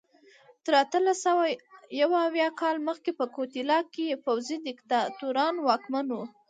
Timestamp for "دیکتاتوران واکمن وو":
4.67-6.23